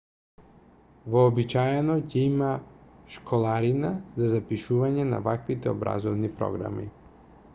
вообичаено 1.15 1.97
ќе 2.13 2.23
има 2.29 2.47
школарина 3.17 3.93
за 4.23 4.29
запишување 4.33 5.07
на 5.13 5.23
ваквите 5.31 5.73
образовни 5.77 6.35
програми 6.41 6.91